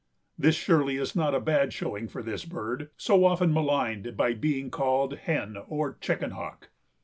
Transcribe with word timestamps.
This 0.35 0.55
surely 0.55 0.97
is 0.97 1.15
not 1.15 1.35
a 1.35 1.39
bad 1.39 1.73
showing 1.73 2.07
for 2.07 2.23
this 2.23 2.43
bird, 2.43 2.89
so 2.97 3.23
often 3.23 3.53
maligned 3.53 4.17
by 4.17 4.33
being 4.33 4.71
called 4.71 5.15
"hen" 5.15 5.55
or 5.67 5.95
"chicken 6.01 6.31
hawk." 6.31 6.71